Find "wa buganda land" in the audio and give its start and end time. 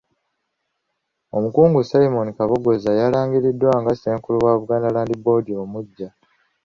4.45-5.13